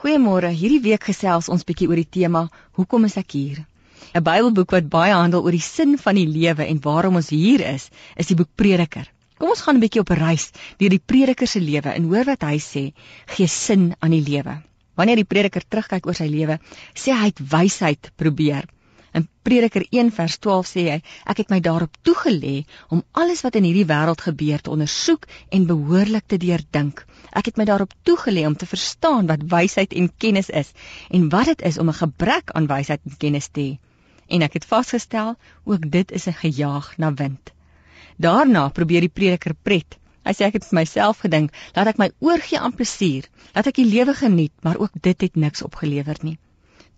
Goeiemôre. 0.00 0.48
Hierdie 0.56 0.80
week 0.80 1.02
gesels 1.10 1.50
ons 1.52 1.66
bietjie 1.68 1.84
oor 1.90 1.98
die 2.00 2.08
tema 2.08 2.40
Hoekom 2.78 3.02
is 3.04 3.18
ek 3.20 3.34
hier? 3.36 3.58
'n 4.16 4.22
Bybelboek 4.24 4.72
wat 4.72 4.86
baie 4.94 5.12
handel 5.12 5.44
oor 5.44 5.52
die 5.52 5.60
sin 5.60 5.98
van 6.00 6.16
die 6.16 6.24
lewe 6.24 6.64
en 6.64 6.80
waarom 6.86 7.18
ons 7.20 7.28
hier 7.28 7.60
is, 7.60 7.90
is 8.16 8.30
die 8.30 8.36
boek 8.38 8.48
Prediker. 8.56 9.04
Kom 9.36 9.52
ons 9.52 9.60
gaan 9.66 9.76
'n 9.76 9.84
bietjie 9.84 10.00
op 10.00 10.12
'n 10.14 10.22
reis 10.22 10.46
deur 10.80 10.94
die 10.96 11.04
prediker 11.12 11.46
se 11.46 11.60
lewe 11.60 11.92
en 11.92 12.08
hoor 12.08 12.24
wat 12.32 12.48
hy 12.48 12.56
sê 12.56 12.84
gee 13.34 13.46
sin 13.46 13.92
aan 14.00 14.16
die 14.16 14.24
lewe. 14.24 14.56
Wanneer 14.96 15.20
die 15.20 15.28
prediker 15.34 15.68
terugkyk 15.68 16.06
oor 16.06 16.16
sy 16.16 16.32
lewe, 16.32 16.58
sê 16.96 17.12
hy 17.12 17.26
het 17.28 17.44
wysheid 17.52 18.10
probeer. 18.16 18.64
In 19.12 19.24
Prediker 19.42 19.82
1 19.90 20.10
vers 20.14 20.34
12 20.38 20.66
sê 20.70 20.82
hy: 20.86 20.98
Ek 21.32 21.40
het 21.42 21.48
my 21.50 21.58
daarop 21.66 21.96
toegelê 22.06 22.62
om 22.94 23.00
alles 23.22 23.40
wat 23.42 23.56
in 23.58 23.64
hierdie 23.66 23.86
wêreld 23.88 24.22
gebeur 24.22 24.60
te 24.62 24.70
ondersoek 24.70 25.24
en 25.56 25.64
behoorlik 25.70 26.28
te 26.30 26.38
deurdink. 26.44 27.02
Ek 27.40 27.48
het 27.50 27.56
my 27.58 27.66
daarop 27.70 27.96
toegelê 28.06 28.44
om 28.46 28.54
te 28.60 28.68
verstaan 28.70 29.26
wat 29.30 29.46
wysheid 29.54 29.96
en 29.98 30.10
kennis 30.24 30.50
is 30.62 30.70
en 31.10 31.26
wat 31.34 31.50
dit 31.50 31.64
is 31.70 31.78
om 31.82 31.90
'n 31.90 32.00
gebrek 32.02 32.54
aan 32.54 32.70
wysheid 32.70 33.00
en 33.04 33.16
kennis 33.24 33.48
te 33.48 33.60
hê. 33.60 33.72
En 34.28 34.42
ek 34.46 34.54
het 34.60 34.68
vasgestel 34.72 35.34
ook 35.64 35.90
dit 35.90 36.12
is 36.12 36.26
'n 36.26 36.38
gejaag 36.42 36.96
na 36.98 37.14
wind. 37.14 37.50
Daarna 38.16 38.68
probeer 38.68 39.00
die 39.00 39.16
prediker 39.18 39.54
pret. 39.54 39.98
Hy 40.22 40.32
sê 40.32 40.44
ek 40.46 40.52
het 40.52 40.68
vir 40.68 40.78
myself 40.78 41.18
gedink, 41.18 41.50
laat 41.74 41.86
ek 41.86 41.98
my 41.98 42.10
oorgee 42.20 42.60
aan 42.60 42.74
plesier, 42.74 43.24
laat 43.54 43.66
ek 43.66 43.74
die 43.74 43.90
lewe 43.90 44.14
geniet, 44.14 44.52
maar 44.62 44.78
ook 44.78 44.92
dit 45.00 45.20
het 45.20 45.36
niks 45.36 45.62
opgelewer 45.62 46.16
nie 46.22 46.38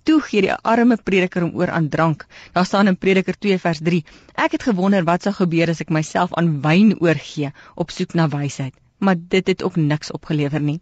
toe 0.08 0.20
gee 0.28 0.42
die 0.44 0.54
arme 0.72 0.96
prediker 1.08 1.44
hom 1.44 1.56
oor 1.58 1.70
aan 1.70 1.88
drank. 1.88 2.24
Daar 2.52 2.66
staan 2.66 2.90
in 2.90 2.98
Prediker 2.98 3.38
2 3.38 3.58
vers 3.58 3.80
3: 3.88 4.04
Ek 4.34 4.56
het 4.56 4.62
gewonder 4.68 5.04
wat 5.04 5.22
sou 5.22 5.34
gebeur 5.34 5.70
as 5.70 5.82
ek 5.84 5.92
myself 5.94 6.34
aan 6.34 6.54
wyn 6.64 6.96
oorgee 7.00 7.52
op 7.74 7.90
soek 7.90 8.14
na 8.18 8.28
wysheid, 8.28 8.74
maar 8.98 9.16
dit 9.18 9.46
het 9.46 9.62
ook 9.62 9.76
niks 9.76 10.10
opgelewer 10.10 10.60
nie. 10.60 10.80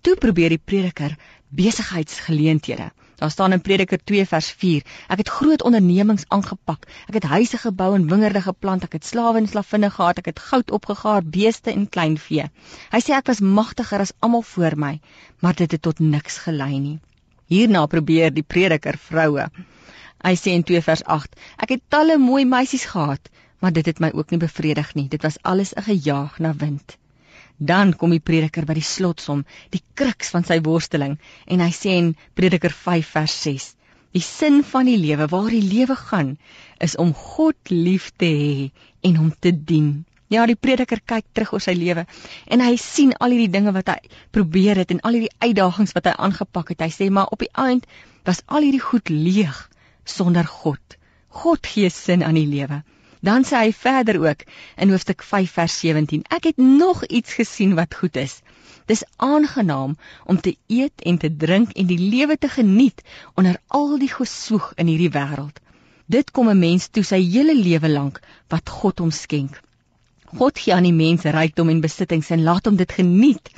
Toe 0.00 0.14
probeer 0.22 0.54
die 0.54 0.62
prediker 0.62 1.16
besigheidsgeleenthede. 1.48 2.90
Daar 3.16 3.30
staan 3.30 3.52
in 3.52 3.60
Prediker 3.60 3.98
2 4.04 4.26
vers 4.26 4.50
4: 4.50 4.82
Ek 5.08 5.18
het 5.18 5.28
groot 5.28 5.62
ondernemings 5.62 6.24
aangepak. 6.28 6.86
Ek 7.08 7.14
het 7.18 7.28
huise 7.32 7.58
gebou 7.58 7.94
en 7.94 8.08
wingerde 8.08 8.42
geplant. 8.44 8.84
Ek 8.84 8.92
het 8.98 9.08
slawe 9.08 9.40
en 9.40 9.48
slavinne 9.48 9.90
gehad. 9.90 10.18
Ek 10.18 10.30
het 10.34 10.44
goud 10.50 10.70
opgegaar, 10.70 11.24
beeste 11.24 11.72
en 11.72 11.88
kleinvee. 11.88 12.50
Hy 12.92 13.00
sê 13.00 13.16
ek 13.16 13.32
was 13.32 13.40
magtiger 13.40 14.04
as 14.04 14.12
almal 14.20 14.44
voor 14.54 14.76
my, 14.76 14.94
maar 15.40 15.56
dit 15.56 15.72
het 15.72 15.82
tot 15.82 15.98
niks 15.98 16.38
gelei 16.44 16.78
nie. 16.78 16.98
Hierna 17.46 17.86
probeer 17.86 18.32
die 18.34 18.42
prediker 18.42 18.96
vroue. 18.98 19.48
Hy 20.26 20.34
sê 20.34 20.54
in 20.58 20.64
2 20.66 20.82
vers 20.82 21.02
8: 21.16 21.36
Ek 21.62 21.74
het 21.76 21.82
talle 21.94 22.16
mooi 22.18 22.44
meisies 22.44 22.86
gehad, 22.90 23.28
maar 23.60 23.72
dit 23.72 23.86
het 23.86 24.00
my 24.02 24.10
ook 24.14 24.30
nie 24.30 24.40
bevredig 24.42 24.94
nie. 24.98 25.08
Dit 25.08 25.22
was 25.22 25.38
alles 25.42 25.74
'n 25.76 25.82
gejaag 25.82 26.38
na 26.38 26.54
wind. 26.54 26.96
Dan 27.58 27.94
kom 27.96 28.10
die 28.10 28.20
prediker 28.20 28.64
by 28.64 28.74
die 28.74 28.84
slotsom, 28.84 29.44
die 29.70 29.82
kruks 29.94 30.30
van 30.30 30.44
sy 30.44 30.60
worsteling, 30.60 31.18
en 31.46 31.60
hy 31.60 31.70
sê 31.72 31.94
in 31.96 32.16
Prediker 32.34 32.70
5 32.70 33.06
vers 33.06 33.42
6: 33.42 33.74
Die 34.12 34.22
sin 34.22 34.62
van 34.64 34.86
die 34.86 34.98
lewe, 34.98 35.26
waar 35.28 35.50
die 35.50 35.62
lewe 35.62 35.96
gaan, 35.96 36.38
is 36.80 36.96
om 36.96 37.14
God 37.14 37.70
lief 37.70 38.12
te 38.16 38.26
hê 38.26 38.70
en 39.02 39.16
hom 39.16 39.32
te 39.40 39.52
dien. 39.52 40.05
Ja, 40.28 40.42
die 40.46 40.58
prediker 40.58 40.98
kyk 41.06 41.26
terug 41.32 41.52
oor 41.54 41.62
sy 41.62 41.76
lewe 41.78 42.02
en 42.50 42.62
hy 42.64 42.74
sien 42.82 43.12
al 43.22 43.30
hierdie 43.30 43.52
dinge 43.52 43.72
wat 43.76 43.92
hy 43.92 44.10
probeer 44.34 44.80
het 44.82 44.90
en 44.90 45.00
al 45.06 45.18
hierdie 45.18 45.36
uitdagings 45.38 45.94
wat 45.94 46.08
hy 46.10 46.14
aangepak 46.26 46.72
het. 46.72 46.82
Hy 46.82 46.90
sê 46.90 47.06
maar 47.10 47.30
op 47.30 47.44
die 47.44 47.52
eind 47.54 47.86
was 48.26 48.42
al 48.46 48.66
hierdie 48.66 48.82
goed 48.82 49.12
leeg 49.12 49.60
sonder 50.04 50.48
God. 50.50 50.96
God 51.30 51.66
gee 51.66 51.90
sin 51.94 52.24
aan 52.26 52.38
die 52.38 52.48
lewe. 52.50 52.82
Dan 53.22 53.46
sê 53.46 53.60
hy 53.60 53.72
verder 53.72 54.18
ook 54.22 54.42
in 54.82 54.90
hoofstuk 54.90 55.22
5 55.22 55.52
vers 55.58 55.78
17: 55.82 56.24
Ek 56.30 56.50
het 56.50 56.58
nog 56.58 57.04
iets 57.06 57.38
gesien 57.38 57.74
wat 57.78 57.94
goed 57.94 58.16
is. 58.16 58.40
Dis 58.86 59.04
aangenaam 59.16 59.96
om 60.24 60.40
te 60.40 60.56
eet 60.66 61.02
en 61.02 61.18
te 61.18 61.30
drink 61.36 61.72
en 61.74 61.86
die 61.86 61.98
lewe 61.98 62.36
te 62.38 62.48
geniet 62.48 63.02
onder 63.34 63.60
al 63.66 63.98
die 63.98 64.10
gesoeg 64.10 64.72
in 64.76 64.90
hierdie 64.90 65.10
wêreld. 65.14 65.62
Dit 66.06 66.30
kom 66.30 66.50
'n 66.50 66.58
mens 66.58 66.88
toe 66.88 67.02
sy 67.02 67.22
hele 67.22 67.54
lewe 67.54 67.88
lank 67.88 68.20
wat 68.48 68.68
God 68.70 68.98
hom 68.98 69.10
skenk. 69.10 69.62
God 70.36 70.58
gee 70.60 70.74
aan 70.74 70.84
die 70.84 70.92
mens 70.92 71.22
rykdom 71.24 71.70
en 71.72 71.78
besittings 71.80 72.28
en 72.34 72.42
laat 72.44 72.66
hom 72.68 72.74
dit 72.76 72.90
geniet. 72.92 73.48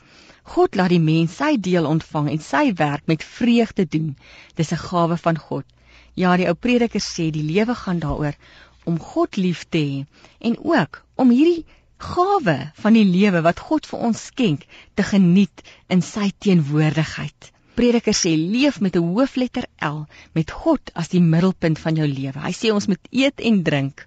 God 0.55 0.77
laat 0.79 0.93
die 0.95 1.03
mens 1.03 1.35
sy 1.41 1.57
deel 1.59 1.89
ontvang 1.91 2.29
en 2.31 2.43
sy 2.45 2.61
werk 2.79 3.03
met 3.11 3.25
vreugde 3.27 3.87
doen. 3.95 4.13
Dis 4.55 4.71
'n 4.73 4.85
gawe 4.85 5.17
van 5.17 5.39
God. 5.39 5.67
Ja, 6.15 6.37
die 6.37 6.47
ou 6.47 6.55
prediker 6.55 7.03
sê 7.03 7.31
die 7.35 7.43
lewe 7.43 7.75
gaan 7.75 7.99
daaroor 7.99 8.37
om 8.85 8.99
God 8.99 9.37
lief 9.37 9.65
te 9.69 9.79
hê 9.79 10.07
en 10.39 10.57
ook 10.59 11.03
om 11.17 11.31
hierdie 11.31 11.67
gawe 11.99 12.57
van 12.75 12.93
die 12.93 13.05
lewe 13.05 13.43
wat 13.43 13.59
God 13.59 13.87
vir 13.87 13.99
ons 14.11 14.27
skenk 14.31 14.67
te 14.95 15.03
geniet 15.03 15.63
in 15.89 16.03
sy 16.03 16.31
teenwoordigheid. 16.39 17.53
Prediker 17.75 18.15
sê 18.15 18.37
leef 18.37 18.81
met 18.81 18.97
'n 18.97 19.11
hoofletter 19.15 19.67
L 19.83 20.07
met 20.33 20.51
God 20.51 20.91
as 20.95 21.09
die 21.09 21.21
middelpunt 21.21 21.79
van 21.79 21.97
jou 21.97 22.07
lewe. 22.07 22.39
Hy 22.39 22.53
sê 22.53 22.73
ons 22.73 22.87
moet 22.87 23.05
eet 23.11 23.41
en 23.41 23.63
drink 23.63 24.07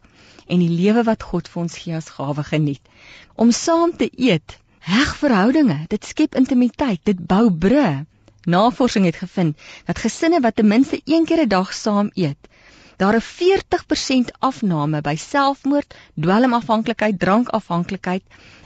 en 0.51 0.63
die 0.63 0.75
lewe 0.81 1.03
wat 1.07 1.23
God 1.31 1.49
vir 1.51 1.61
ons 1.63 1.77
gee 1.83 1.95
as 1.95 2.09
gawe 2.17 2.43
geniet. 2.43 2.83
Om 3.35 3.51
saam 3.55 3.95
te 3.97 4.09
eet, 4.29 4.57
heg 4.91 5.15
verhoudinge, 5.23 5.77
dit 5.93 6.07
skep 6.11 6.35
intimiteit, 6.39 7.01
dit 7.07 7.19
bou 7.33 7.45
bru. 7.65 7.89
Navorsing 8.55 9.05
het 9.05 9.19
gevind 9.21 9.57
dat 9.85 10.01
gesinne 10.01 10.39
wat 10.43 10.55
ten 10.57 10.67
minste 10.67 11.01
een 11.05 11.25
keer 11.29 11.43
'n 11.45 11.53
dag 11.53 11.73
saam 11.73 12.09
eet, 12.13 12.47
daar 12.97 13.15
'n 13.15 13.27
40% 13.27 14.31
afname 14.39 15.01
by 15.01 15.15
selfmoord, 15.15 15.95
dwelmafhanklikheid, 16.15 17.19
drankafhanklikheid 17.19 18.23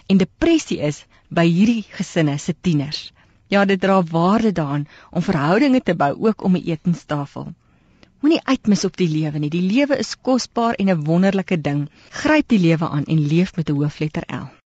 en 0.07 0.17
depressie 0.17 0.79
is 0.79 1.05
by 1.29 1.45
hierdie 1.47 1.85
gesinne 1.89 2.37
se 2.37 2.55
tieners. 2.61 3.11
Ja, 3.47 3.65
dit 3.65 3.81
dra 3.81 4.03
waarde 4.03 4.51
daaraan 4.51 4.87
om 5.11 5.21
verhoudinge 5.21 5.81
te 5.81 5.95
bou 5.95 6.13
ook 6.27 6.43
om 6.43 6.55
'n 6.55 6.63
etenstafel. 6.65 7.53
Moenie 8.25 8.41
uitmis 8.49 8.83
op 8.87 8.95
die 8.97 9.05
lewe 9.05 9.37
nie. 9.37 9.51
Die 9.53 9.61
lewe 9.61 9.99
is 10.01 10.15
kosbaar 10.27 10.79
en 10.81 10.89
'n 10.89 11.03
wonderlike 11.05 11.61
ding. 11.61 11.85
Gryp 12.09 12.47
die 12.49 12.59
lewe 12.59 12.89
aan 12.89 13.05
en 13.05 13.25
leef 13.33 13.55
met 13.55 13.69
'n 13.69 13.77
hoofletter 13.77 14.25
L. 14.41 14.47